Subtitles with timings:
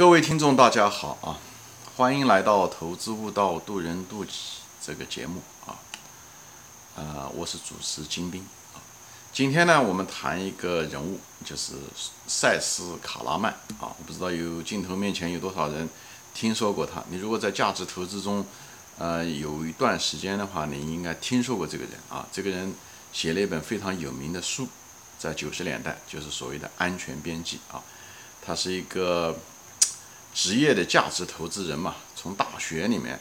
[0.00, 1.36] 各位听众，大家好啊！
[1.94, 4.30] 欢迎来到《投资悟道，渡人渡己》
[4.80, 5.76] 这个节目啊。
[6.96, 8.40] 呃，我是主持金兵
[8.72, 8.80] 啊。
[9.30, 11.74] 今天呢，我们谈一个人物，就是
[12.26, 13.92] 塞斯·卡拉曼啊。
[13.98, 15.86] 我不知道有镜头面前有多少人
[16.32, 17.04] 听说过他。
[17.10, 18.42] 你如果在价值投资中，
[18.96, 22.26] 呃，有一段时间的话，你应该听说过这个人啊。
[22.32, 22.74] 这个人
[23.12, 24.66] 写了一本非常有名的书，
[25.18, 27.82] 在九十年代，就是所谓的安全边际啊。
[28.40, 29.36] 他是一个。
[30.32, 33.18] 职业的价值投资人嘛，从大学里面，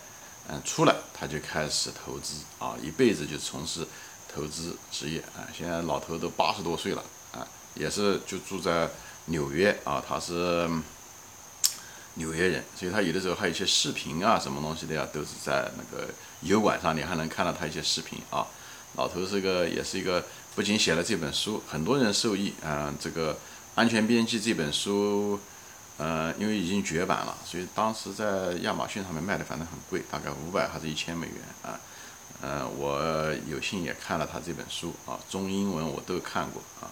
[0.47, 3.85] 嗯，出来他就开始投资啊，一辈子就从事
[4.33, 5.47] 投资职业啊。
[5.57, 7.03] 现在老头都八十多岁了
[7.33, 8.87] 啊，也是就住在
[9.25, 10.69] 纽约啊，他是
[12.13, 16.07] 纽约人，所以他有的时候还有一些视频啊，什么东西的呀，都是在那个
[16.41, 18.45] 油管上，你还能看到他一些视频啊。
[18.95, 20.23] 老头是个，也是一个，
[20.55, 22.93] 不仅写了这本书，很多人受益啊。
[22.99, 23.33] 这个
[23.75, 25.39] 《安全边际》这本书。
[25.99, 31.77] 呃，因为已经绝版了，所以当时在亚马逊上面卖的反正很贵，大概五百还是一千美元啊。
[32.41, 36.87] 呃，我有幸也看了他这本书啊，中英文我都看过啊。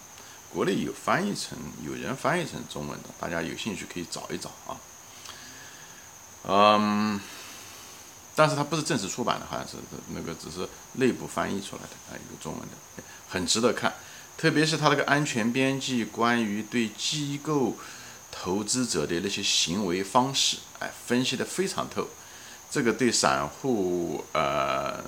[0.52, 4.76] 国内有翻译成，有人翻译成中文的，大家有兴趣可以找一找啊。
[6.44, 7.18] 嗯，
[8.34, 13.94] 但是它不是正式出版的，好像是那个只是内部翻译出来的啊，一个中文的，很值得看，
[14.36, 17.74] 特别是它那个安全边际，关于对机构。
[18.40, 22.06] 投资者的那些行为方式，哎，分析的非常透，
[22.70, 25.02] 这个对散户，呃，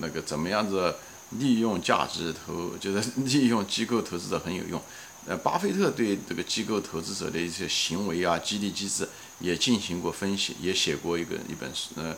[0.00, 0.94] 那个怎么样子
[1.30, 4.80] 利用价值投， 就是利用机构投资者很有用。
[5.26, 9.08] 呃，巴菲特对这个机构投资者的一些行为啊、激励机制
[9.40, 12.16] 也进行过分析，也写过一个一本书，呃，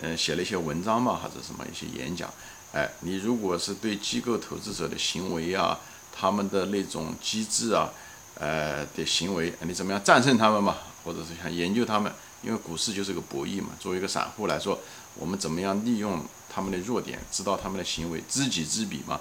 [0.00, 2.32] 呃，写了一些文章嘛，或者什么一些演讲。
[2.72, 5.78] 哎，你如果是对机构投资者的行为啊，
[6.12, 7.90] 他们的那种机制啊，
[8.34, 10.76] 呃的行为，你怎么样战胜他们嘛？
[11.04, 12.12] 或者是想研究他们？
[12.42, 13.70] 因为股市就是个博弈嘛。
[13.78, 14.78] 作为一个散户来说，
[15.14, 19.20] 我们怎么样利用他们的弱点，知道他们的行为，知己知彼嘛，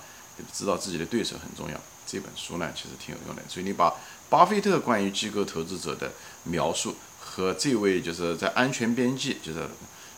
[0.54, 1.80] 知道自己的对手很重要。
[2.06, 3.42] 这本书呢，其实挺有用的。
[3.48, 3.94] 所以你把
[4.30, 6.12] 巴菲特关于机构投资者的
[6.44, 9.68] 描述和这位就是在安全边际，就是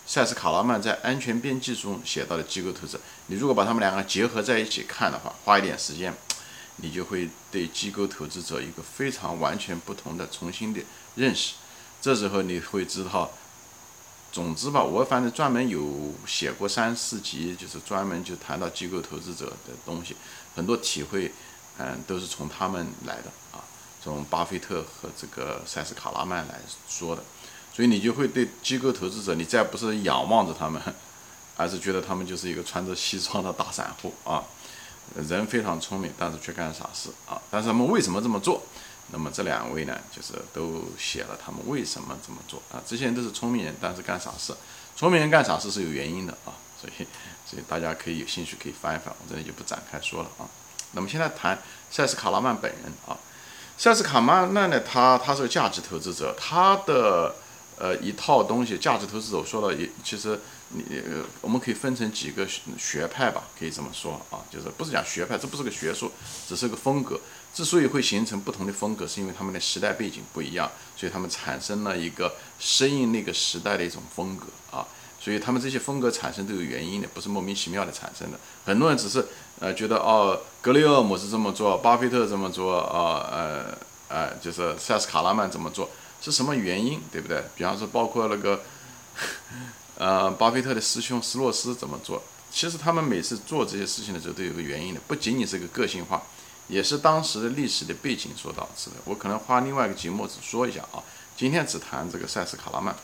[0.05, 6.13] 塞斯卡拉曼在安全边际中写到的机构投资者，你如果把他们两个结合在一起看的话，花一点时间。
[6.81, 10.81] 你就会对机构投资者一个非常完全不同的重新的
[11.15, 11.53] 认识，
[12.01, 13.31] 这时候你会知道，
[14.31, 20.15] 总之吧，我反正专门有写过三四集，就是专门就谈到机构投资者的东西，
[20.55, 21.31] 很多体会，
[21.77, 23.63] 嗯，都是从他们来的啊，
[24.03, 26.59] 从巴菲特和这个塞斯卡拉曼来
[26.89, 27.23] 说的，
[27.75, 30.81] 所以你就会对机构投资者，你再不是仰望着他们，
[31.57, 34.43] 而是觉得他们就是一个穿着西装的大散户啊。
[35.15, 37.41] 人非常聪明，但是却干傻事啊！
[37.49, 38.61] 但是他们为什么这么做？
[39.11, 42.81] 那么这两位呢，就是都写了他们为什么这么做啊！
[42.85, 44.53] 这些人都是聪明人，但是干傻事。
[44.95, 46.55] 聪明人干傻事是有原因的啊！
[46.79, 47.07] 所以，
[47.45, 50.47] 所以大家可以有兴趣可以翻一翻，我这里就不展开说了啊。
[50.93, 53.17] 那么现在谈塞斯卡拉曼本人啊，
[53.77, 57.35] 塞斯卡拉曼呢，他他是个价值投资者，他的。
[57.81, 62.47] 呃，一套东西，价值投资者说了，也其实你呃，我们可以分成几个
[62.77, 66.11] 学派吧，可以这么说啊，就是不是讲学派，这不是个学术，
[66.47, 67.19] 只是个风格。
[67.55, 74.85] 之所以会形成不同的风格，是因为他们的时代背景不一样，所以他们产生了一个适应那个时代的一种风格啊。
[75.19, 78.39] 所以他们这些风格产生都有原因的，不是莫名其妙的产生的。
[78.63, 79.25] 很多人只是
[79.59, 83.77] 呃觉得哦，格雷厄姆是这么做，巴菲特这么做啊，呃
[84.07, 85.89] 呃，就是塞斯卡拉曼这么做。
[86.21, 87.43] 是什么原因，对不对？
[87.55, 88.61] 比方说，包括那个，
[89.97, 92.23] 呃，巴菲特的师兄斯洛斯怎么做？
[92.51, 96.21] 其实他们每次做这些事情的时候都有个原因的，不仅仅是个个性化，
[96.67, 98.97] 也是当时的历史的背景所导致的。
[99.05, 101.01] 我可能花另外一个节目只说一下啊，
[101.35, 102.95] 今天只谈这个塞斯卡拉曼。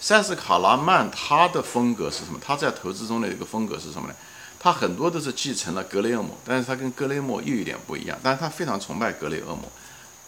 [0.00, 2.40] 塞斯卡拉曼他的风格是什么？
[2.42, 4.14] 他在投资中的一个风格是什么呢？
[4.58, 9.70] 他很多都是继承了格雷厄姆，但是他跟格雷厄姆又有点不一样，但是他非常崇拜格雷厄姆。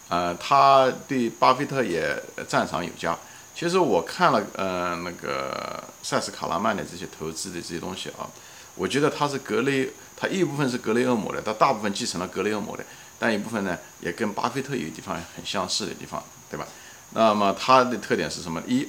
[0.08, 2.16] 呃，他对巴菲特也
[2.46, 3.16] 赞赏有加。
[3.54, 8.28] 其实我看了，呃，那个塞斯卡拉曼的这些投资的这些东西啊，
[8.74, 12.84] 我觉得他是格雷，他一部分是格雷厄姆的，他大部分继承了格雷厄姆的，
[13.18, 16.68] 但一部分呢也跟巴菲特有地方很相似的地方，对吧？
[17.14, 18.62] 那么他的特点是什么？
[18.66, 18.86] 一，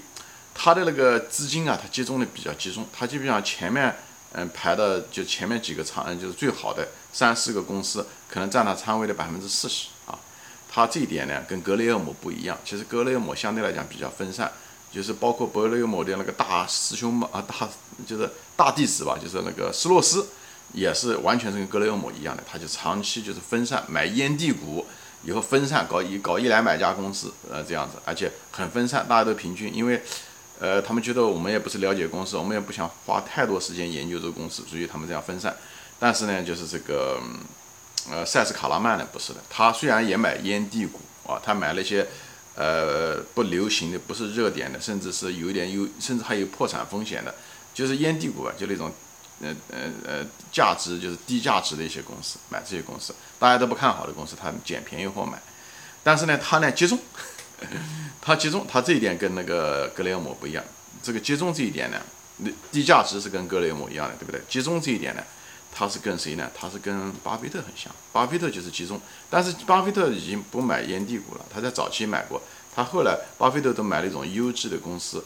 [0.54, 3.96] 他的那个资金啊，他集中的比较集中，他基本上前面
[4.34, 9.88] 嗯排的就前面几个仓，嗯就是最好的三四个公司，可能占他仓位的百分之四十。
[10.78, 12.56] 他这一点呢，跟格雷厄姆不一样。
[12.64, 14.52] 其实格雷厄姆相对来讲比较分散，
[14.92, 17.68] 就是包括格雷厄姆的那个大师兄嘛，啊，大
[18.06, 20.28] 就是大弟子吧，就是那个斯洛斯，
[20.74, 24.86] 也是完全是跟格雷厄姆一样的，他就长期就是分散买烟蒂股，
[25.24, 30.00] 以后分散搞一搞一两百家公司，呃，这样子，而且很分散，大家都平均，因为，
[30.60, 35.56] 呃，他们觉得我们也不是了解公司，我们也不想花太多时间研究这个公司，所以他们这样分散。
[35.98, 37.20] 但是呢，就是这个，
[38.12, 42.08] 呃，塞斯卡拉曼呢不是的，他虽然也买烟蒂股啊，他买了一些，
[42.56, 47.36] 呃，不流行的，不是热点的，甚至是有点有，甚至还有破产风险的，
[47.74, 48.92] 就是烟蒂股啊，就那种。
[49.40, 55.40] 呃呃呃，价值就是低价值的一些公司，买这些公司，大家都不看好的公司，他捡便宜货买。
[56.04, 56.98] 但是呢，他呢集中，
[58.20, 60.64] 他集中，他这一点跟那个格雷厄姆不一样。
[61.04, 62.02] 这个集中这一点呢，
[62.38, 64.42] 那低价值是跟格雷厄姆一样的，对不对？
[64.50, 65.22] 集中这一点呢，
[65.78, 66.50] 他是跟谁呢？
[66.60, 67.94] 他是跟巴菲特很像。
[68.12, 72.42] 巴菲特就是集中，但是巴菲特已经不买烟蒂股了，他在早期买过，
[72.76, 75.24] 他后来巴菲特都买了一种优质的公司。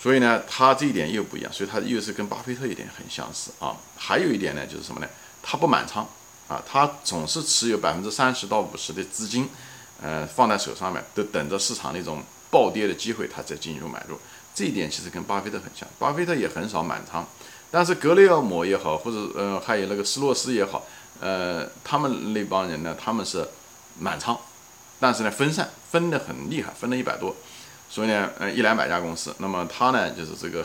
[0.00, 3.76] 所以呢，他这一点又不一样，所以他又是跟巴菲特一点很相似啊。
[3.98, 5.06] 还有一点呢，就是什么呢？
[5.42, 6.08] 他不满仓
[6.48, 9.46] 啊，他总是持有百分之三十到五十的资金，
[10.00, 14.18] 呃，放在手上面，都等着市场那种暴跌的机会，他再进入买入。
[14.54, 17.28] 这一点其实跟巴菲特很像，巴菲特也很少满仓，
[17.70, 20.84] 但是格雷厄姆也好，或者呃还有那个斯洛斯也好，
[21.20, 23.46] 呃，他们那帮人呢，他们是
[23.98, 24.36] 满仓，
[24.98, 27.34] 但是呢分散，分得很厉害，分了一百多。
[27.88, 30.64] 所以呢，呃，一两百家公司，那么他呢，就是这个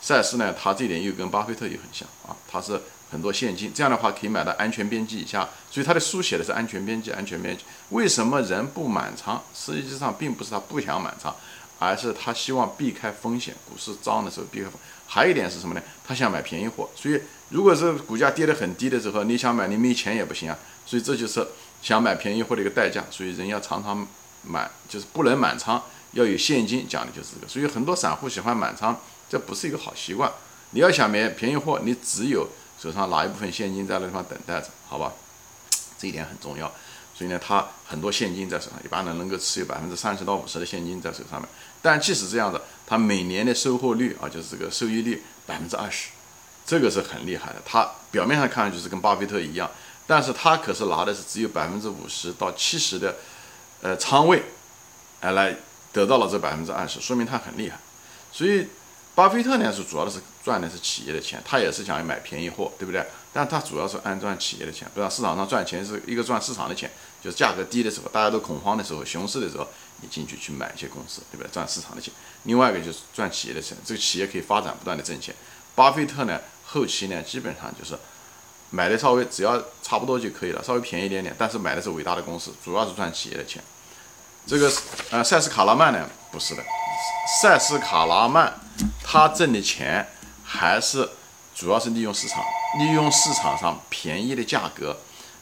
[0.00, 7.62] 赛斯呢，他这点又跟巴菲特又很像啊，他是很多现金，这样的话可以买到安全边际以下，所以他的书写的是安全边际，安全边际。
[7.90, 9.40] 为什么人不满仓？
[9.54, 11.32] 实际上并不是他不想满仓，
[11.78, 14.72] 而是他希望避开风险，股市涨的时候避开风。
[15.06, 15.82] 还有一点是什么呢？
[16.06, 16.88] 他想买便宜货。
[16.94, 17.20] 所以
[17.50, 20.58] 如果是股价跌得很低的时候，你想买，你没钱也不行啊。
[20.84, 21.46] 所以这就是
[21.82, 23.04] 想买便宜货的一个代价。
[23.10, 24.06] 所以人要常常
[24.42, 25.82] 买，就是不能满仓。
[26.12, 28.98] 要有现金，讲的就是这个，所以很多散户喜欢满仓，
[29.28, 30.32] 这不是一个好习惯。
[30.70, 32.48] 你要想买便宜货，你只有
[32.80, 35.12] 手上拿一部分现金在那地方等待着，好吧？
[35.98, 36.72] 这一点很重要。
[37.14, 41.48] 所以呢，他很多现金在手上，一般人能够持有百分之三十到五十的现金在手上面。
[41.82, 46.10] 但即使这样子，他每年的收获率啊，就是这个收益率百分之二十，
[46.64, 47.56] 这个是很厉害的。
[47.64, 49.70] 他表面上看上去是跟巴菲特一样，
[50.06, 53.16] 但是他可是拿的是只有百分之五十到七十的
[53.82, 54.42] 呃仓位，
[55.20, 55.56] 来来。
[55.92, 57.78] 得到了这百分之二十，说明他很厉害。
[58.30, 58.68] 所以，
[59.16, 63.04] 巴菲特呢是主要的是赚的是企业的钱，他也是想要买便宜货，对不对？
[63.32, 66.90] 但他主要是按赚企业的钱，不知道市场上赚钱是一个赚市场的钱，
[67.22, 69.66] 就是价格低的时候，大家都恐慌的时候，熊市的时候，
[70.02, 71.50] 你进去去买一些公司，对不对？
[71.50, 72.12] 赚市场的钱。
[72.42, 75.34] 另外一个就是赚企业的钱，这个企业可以发展不断的挣钱。
[75.74, 77.98] 巴菲特呢，后期呢基本上就是
[78.68, 83.64] 买的稍微只要差不多就可以了，稍微便宜一点点，但是买的是伟大的公司，主要是赚企业的钱。
[84.46, 84.70] 这个
[85.10, 86.62] 呃，塞斯卡拉曼呢，不是的，
[87.40, 88.60] 塞斯卡拉曼
[89.02, 90.06] 他挣的钱
[90.44, 91.08] 还是
[91.54, 92.42] 主要是利用市场，
[92.78, 94.98] 利用市场上便宜的价格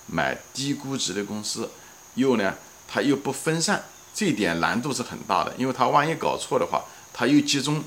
[0.06, 1.70] 买低估值的公司，
[2.14, 2.54] 又呢
[2.86, 3.84] 他又不分散，
[4.14, 7.82] 这一点难度是很大的，因为他万一搞错的话，他又集中，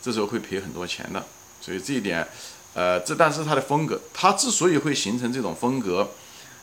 [0.00, 1.24] 这时候会赔很多钱的。
[1.60, 2.26] 所以这一点，
[2.74, 6.10] 呃，这但是他的风格，他之所以会形成这种风格，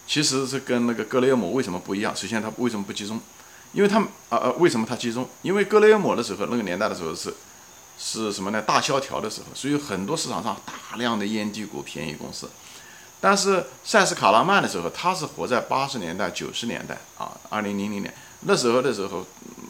[0.07, 2.15] 其实是跟那个格雷厄姆为什么不一样？
[2.15, 3.19] 首先他为什么不集中？
[3.73, 5.27] 因为他们啊啊，为什么他集中？
[5.41, 7.33] 因为格雷厄姆的时候，那个年代的时候是
[7.97, 8.61] 是什么呢？
[8.61, 12.49] 大萧条的时候，所以很多市场上大量的烟蒂股、便宜公司。
[13.21, 19.25] 但是塞斯卡拉曼的时候，他是活在八十年代、九十年代啊，二零零零年那时候的时候，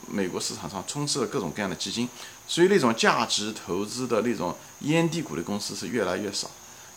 [0.08, 2.10] 美国市场上充斥了各种各样的基金，
[2.48, 6.50] 所以那种价值投资的那种烟蒂股的公司是越来越少。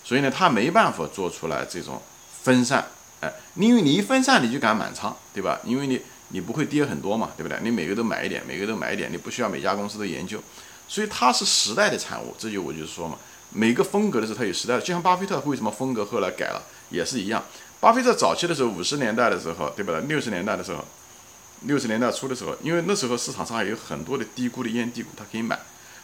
[0.02, 2.00] 所以呢，他没办法做出来这种
[2.42, 2.86] 分散，
[3.20, 5.60] 哎，因为你一分散，你就敢满仓，对吧？
[5.64, 6.00] 因为你。
[6.30, 7.56] 你不会跌很多嘛，对不对？
[7.62, 10.42] 你每个都买一点，每个都买一点，你不需要每家公司都研究，
[10.88, 12.34] 所以它是时代的产物。
[12.38, 13.16] 这就我就是说嘛，
[13.50, 17.44] 每个风格的时候它有时代，就像巴菲特为什么风格后来改了也是一样。
[17.80, 20.00] 巴菲特早期的时候，五十年代的时候，对吧？
[20.06, 20.84] 六十年代的时候，
[21.62, 25.58] 六十年代初的时候，因为那时候市场上有很多的低估的烟蒂股，他可以买。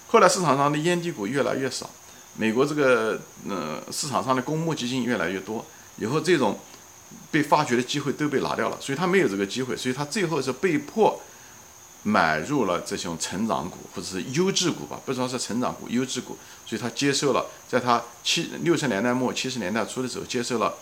[0.08, 1.88] 后来市场上的烟蒂股越来越少，
[2.36, 5.64] 美国这个呃市场上的公募基金越来越多，
[5.96, 6.58] 以后这种。
[7.30, 11.20] 被发掘的机会都被拿掉了，所以他没有这个机会，所以他最后是被迫
[12.04, 20.74] 买入了这种成长股或者是优质股吧，不知道是成长股、优质股，所以他接受了，在他七六十年代末、七十年代初的时候，接受了，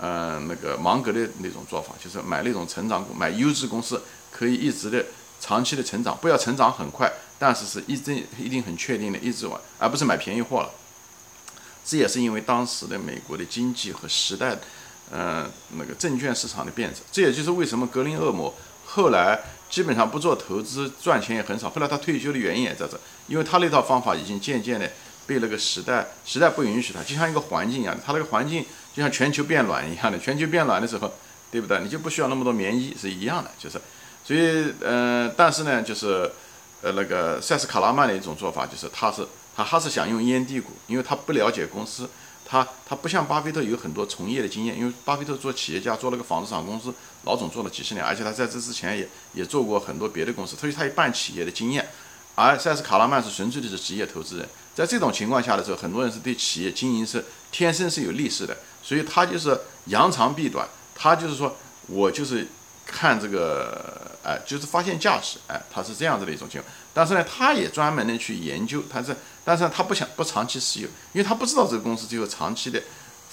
[0.00, 5.04] 嗯，那个芒格的那种做法，就是买那种成长股，买优质公司，可以一直的
[5.40, 10.70] 长期的成长，不要成长很快，但是是一定一定很确定的一直往，而不是买便宜货了。
[11.84, 14.58] 这也是因为当时的美国的经济和时代。
[15.12, 18.54] 嗯，那个证券市场的变质，这也就是为什么格林厄姆
[18.86, 19.38] 后来
[19.74, 21.68] 基本上不做投资，赚钱也很少。
[21.68, 24.88] 后来他退休的原因也在这，因为他那套方法已经渐渐的
[25.26, 28.64] 被那个时代时代不允许他，就像一个环境一样，他那个环境
[28.94, 31.12] 就像全球变暖一样的，全球变暖的时候，
[31.50, 31.80] 对不对？
[31.80, 33.80] 你就不需要那么多棉衣，是一样的，就是，
[34.24, 36.30] 所以，嗯，但是呢，就是，
[36.80, 39.26] 呃，那个塞斯卡拉曼的一种做法，就是他是
[39.56, 42.08] 他还是想用烟蒂股，因为他不了解公司，
[42.44, 46.92] 他他不像巴菲特有很多从业的经验，因为巴菲特做企业家，做了个纺织厂公司，
[47.24, 51.88] 老总做了几十年，而且他在这之前也也做过很多别的公司，所以他有办企业的经验。
[52.36, 62.48] 而塞斯卡拉曼是纯粹的是职业投资人，在这种情况下的时候，很多人是对企业经营是天生是有劣势的，所以他就是扬长避短，他就是说我就是
[62.94, 66.72] 看这个，哎，就是发现价值，哎，他是这样子的一种情况。
[66.92, 72.80] 但是呢，他也专门的去研究，他是，但是他不想不长期持有，因为他不知道这个公司最后长期的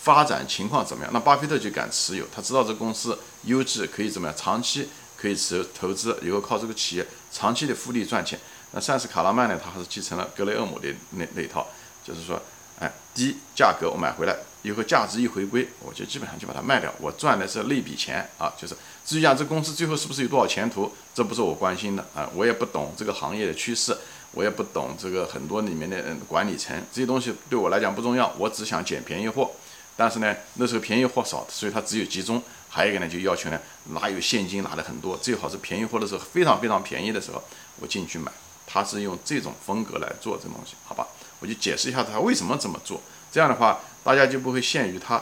[0.02, 1.14] 发展情况怎么样。
[1.14, 8.40] 那巴菲特就敢持有，他知道这个公司优质，可以怎么样，长期可以持投资，以后靠这个企业长期的复利赚钱。
[8.72, 9.60] 那塞斯卡拉曼呢？
[9.64, 11.68] 他还是继承了格雷厄姆的那那一套，
[12.04, 12.42] 就是说，
[12.80, 18.54] 哎，低价格我买回来以后，价值一回归，我就基本上就把它卖掉，我赚的是那笔钱啊。
[18.58, 18.76] 就是
[19.06, 22.30] 至于讲这公司最后是不是有多少前途，这不是我关心的啊。
[22.36, 23.98] 我也不懂这个行业的趋势，
[24.34, 29.52] 我也不懂这个很多里面的管理层这些东西对我来讲不重要，我只想捡便宜货。
[29.98, 32.42] 但是呢，那时候便宜货少，所以它只有集中。
[32.74, 37.44] 还有一个呢，就要求呢，拿有现金拿的很多，最好是便宜货的时候非常非常便宜的时候，
[37.82, 38.32] 我进去买。
[38.66, 41.06] 他是用这种风格来做这东西，好吧？
[41.42, 43.02] 我就解释一下他为什么这么做。
[43.30, 45.22] 这样的话，大家就不会限于他，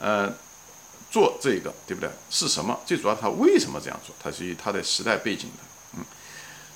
[0.00, 0.32] 呃，
[1.10, 2.10] 做这个，对不对？
[2.30, 2.78] 是什么？
[2.86, 4.14] 最主要他为什么这样做？
[4.22, 5.62] 他是以他的时代背景的。
[5.98, 6.04] 嗯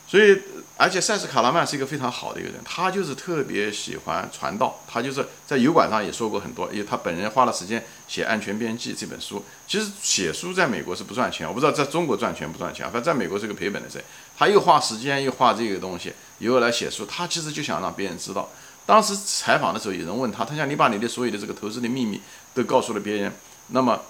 [0.07, 0.39] 所以，
[0.77, 9.43] 而且塞斯卡拉曼是一个非常好的一个人，他就是特别喜欢传道，他就是在油管上也说过很多，因为他本人花了时间写《安全边际》这本书。
[9.67, 14.05] 其实写书在美国是不赚钱，我不知道在中国赚钱不赚钱，反正在美国是个赔本的事。
[14.37, 18.51] 他又花时间又花这个东西，又来写书，他其实就想让别人知道。
[18.87, 22.21] 当时采访的时候，有人问他，他想你把你的所有的这个投资的秘密
[22.53, 23.33] 都告诉了别人，
[23.69, 24.01] 那么，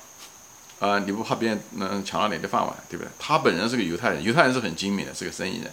[0.80, 3.08] 呃，你不怕别人能抢了你的饭碗，对不对？
[3.18, 5.70] 他本人是个犹太人，犹太人是很精明的，是个生意人。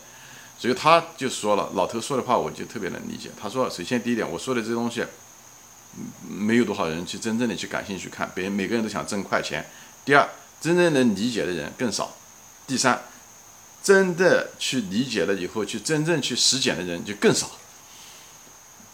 [0.60, 3.32] 所以他就说了，老头说的话我就特别能理解。
[3.42, 5.04] 他说，首先第一点，我说的这东西，
[6.30, 9.66] 没有多少人去真正的去感兴趣看，别人每个人都想挣快钱。
[10.06, 10.30] 第二，
[10.62, 12.16] 真正能理解的人更少。
[12.68, 13.02] 第三，
[13.82, 17.50] 真的去理解了以后，去真正去实践的人就更少。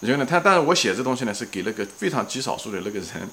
[0.02, 3.30] 然后呢，他但是我写这东西呢，是给那个非常极少数的那个人，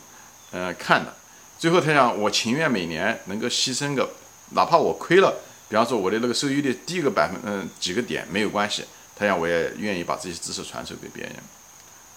[0.51, 1.15] 呃，看的。
[1.59, 4.09] 最后他讲，我情愿每年能够牺牲个，
[4.51, 5.35] 哪怕我亏了。
[5.69, 8.85] 比方说我的那个收益率低个百分嗯几个点没有关系，
[9.17, 11.33] 他讲我也愿意把这些知识传授给别人，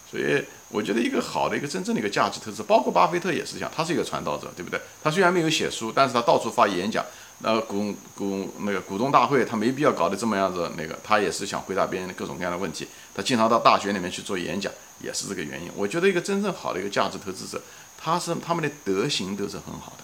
[0.10, 4.80] 所以我觉得一个好的一个真正的一个价值投资，包括巴菲特也是这样，他是一个传道者，对不对？
[5.02, 7.06] 他虽然没有写书，但是他到处发演讲，
[7.44, 15.70] 呃股股那个股东大会他没必要搞得这么样子，那个他也是想回答别人的各种各样的问题，他经常到大学里面去做演讲，也是这个原因。
[15.76, 17.62] 我觉得一个真正好的一个价值投资者，
[17.98, 20.04] 他是他们的德行都是很好的。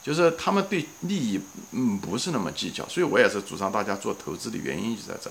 [0.00, 1.40] 就是他们对利益，
[1.72, 5.30] 嗯，不是那么计较，所以我也是主张大家做投资的原因就在这。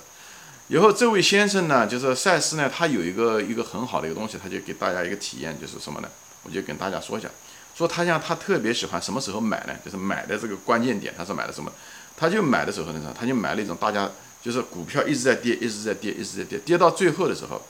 [0.68, 6.10] 以后这位先生呢，就是赛斯呢，他有一个一个很好的一个东西，他就给大家一个体验，就是什么呢？
[6.44, 7.30] 我就跟大家说一下，
[7.78, 9.74] 说他像他特别喜欢什么时候买呢？
[9.86, 11.72] 就是买的这个关键点，他是买的什么？
[12.16, 14.10] 他就买的时候呢，他就买那种大家
[14.42, 17.62] 就是股票一直在跌，一直在跌，一直在跌，跌到最后的时候，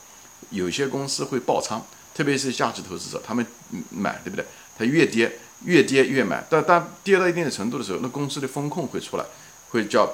[0.51, 1.85] 有些公司会爆仓，
[2.15, 3.45] 特别是价值投资者，他们
[3.89, 4.45] 买，对不对？
[4.77, 5.39] 他越跌。
[5.65, 9.25] 越跌越买，但但跌到一定的程度的时候，那公司的风控会出来，
[9.71, 10.07] 会叫，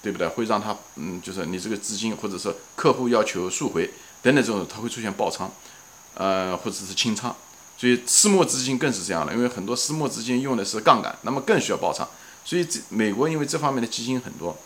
[0.00, 0.28] 对不对？
[0.28, 3.90] 会让他，嗯，就是你这个资金或者是客户要求赎回
[4.22, 5.50] 等等这种，它会出现爆仓，
[6.14, 7.34] 呃，或者是清仓。
[7.82, 12.08] 所以私募资金更是这样的，因为很多私募资金用的是杠杆，那么更需要爆仓。
[12.44, 14.56] 所以这美国因为这方面的基金很多，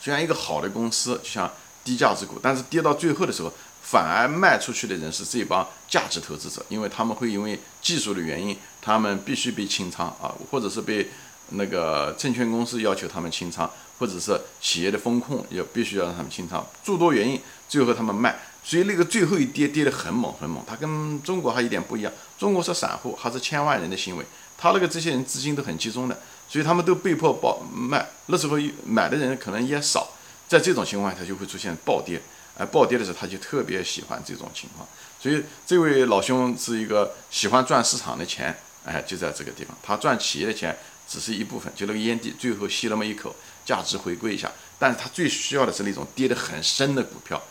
[0.00, 1.52] 虽然一个好的公司就像
[1.84, 3.52] 低价值股，但是跌到最后的时候。
[3.86, 11.10] 反而卖出去的人是这帮价值投资者，因为他们会因为技术的原因，他们必须被清仓啊，或者是被
[11.50, 17.38] 那个证券公司要求他们清仓，或者是企业的风控也必须要让他们清仓，诸多原因，
[17.68, 24.24] 最后他们卖，所以那个最后一跌跌得很猛很猛，它跟中国还有点不一样，中国是散户，还是千万人的行为，
[24.56, 26.18] 他那个这些人资金都很集中的，
[26.48, 28.56] 所以他们都被迫爆卖，那时候
[28.86, 30.08] 买的人可能也少，
[30.48, 32.20] 在这种情况下它就会出现暴跌。
[32.56, 34.86] 哎，暴跌的时候他就特别喜欢这种情况，
[35.20, 40.78] 所以这位老兄是一个喜欢赚市场的钱，哎，就在这个地方，他赚企业的钱
[41.08, 43.34] 只是一部分，就那个烟蒂，最后吸那么一口，
[43.66, 47.42] 价值回归一下，但是他最需要的是那种跌得很深的股票，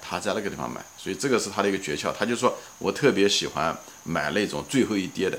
[0.00, 5.38] 他在那个地方买，所以这个是他的一个诀窍，他就说我特别喜欢买那种最后一跌的，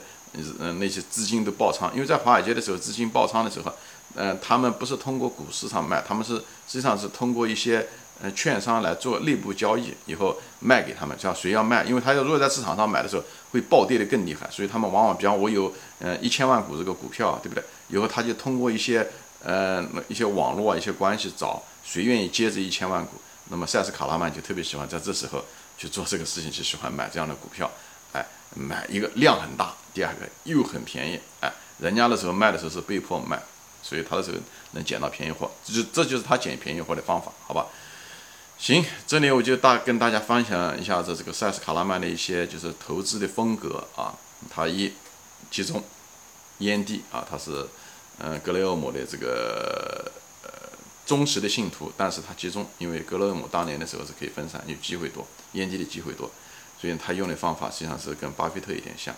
[0.59, 3.73] 嗯，那些资金都爆仓，因为在华尔街的时候，资金爆仓的时候，
[4.15, 7.87] 呃，他们不是通过股市上卖，他们是实际上是通过一些
[8.21, 17.63] 呃券商来做内部交易，以后卖给他们，叫谁要卖，因为他要如果在市场上买的时候会暴跌的更厉害，所以他们往往，比方我有呃一千万股这个股票，对不对？
[17.89, 19.07] 以后他就通过一些
[19.43, 23.13] 呃一些网络啊一些关系找谁愿意接这一千万股，
[23.49, 25.43] 那么塞斯卡拉曼就特别喜欢在这时候
[25.77, 27.69] 去做这个事情，就喜欢买这样的股票，
[28.13, 28.25] 哎，
[28.55, 33.39] 买一个量很大，第二个又很便宜，哎，人家的时候卖的时候是被迫卖。
[33.81, 34.37] 所以他的时候
[34.71, 37.67] 能捡到便宜货，这就这就是他捡便宜货的方法，好吧？
[38.57, 44.13] 行，这里我就大跟大家分享一下子这个塞斯卡拉曼的一些就是投资的风格啊。
[44.49, 44.91] 他一
[45.49, 45.81] 集中
[46.57, 47.65] 烟蒂啊，他是
[48.17, 50.11] 嗯格雷厄姆的这个
[51.09, 56.29] 忠实的信徒，但是他集中，因为格雷厄姆当年的时候是可以分散，有机会多，烟蒂的机会多，
[56.79, 59.15] 所以他用的方法实际上是跟巴菲特有点像。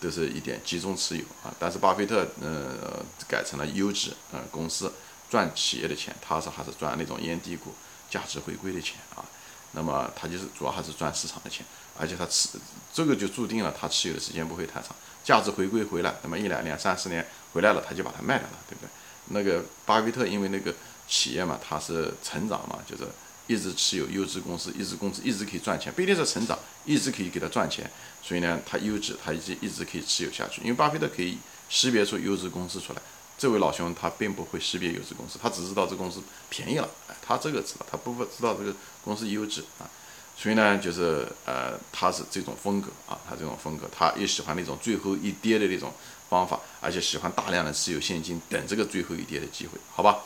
[0.00, 4.92] 都是一点集中持有啊，但是巴菲特呃改成了优质呃公司
[5.28, 7.74] 赚企业的钱，他是还是赚那种烟蒂股
[8.08, 9.24] 价值回归的钱啊。
[9.72, 11.66] 那么他就是主要还是赚市场的钱，
[11.98, 12.50] 而且他持
[12.94, 18.88] 这个就注定了他持有的时间不会太长，价值回归回来，那么一两年、三十年回来了，他就把它卖掉了，对不对？
[19.30, 20.72] 那个巴菲特因为那个
[21.08, 23.04] 企业嘛，它是成长嘛，就是。
[23.50, 27.90] 一直持有优质公司，一直公司一直可以赚钱，不一定是成长，一直可以给它赚钱，
[28.22, 30.60] 所以呢，它优质，它一直一直可以持有下去。
[30.60, 31.38] 因为巴菲特可以
[31.70, 33.00] 识别出优质公司出来，
[33.38, 39.88] 这位老兄他并不会识别优质公司，他只知道这公司便宜了，哎，他这个知道，他不会知道这个公司优质啊，
[40.36, 45.90] 所以呢，就是呃，他是这种风格啊，他这种风格，他也喜欢那种最后一跌的那种
[46.28, 50.18] 方法，而且喜欢大量的持有现金，等这个最后一跌的机会，好吧？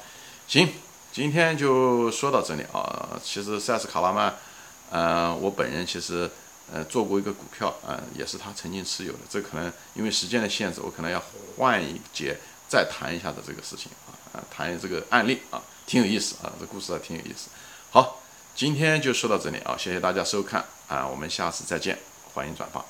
[0.46, 0.72] 行。
[1.12, 3.20] 今天就说到这里啊。
[3.22, 4.34] 其实塞斯卡拉曼，
[4.90, 6.30] 呃，我本人其实
[6.72, 9.18] 呃做过一个股票，呃，也是他曾经持有的。
[9.28, 11.22] 这可能因为时间的限制，我可能要
[11.56, 13.92] 换一节再谈一下的这个事情
[14.32, 17.50] 啊，谈这个案例啊，挺有意思啊，这故事还挺有意思。
[17.90, 18.22] 好，
[18.56, 21.98] 今天就说到这里啊，谢谢大家收看啊，我们下次再见，
[22.32, 22.82] 欢迎转发。